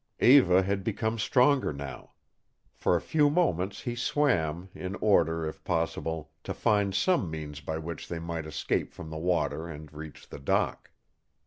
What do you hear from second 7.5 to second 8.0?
by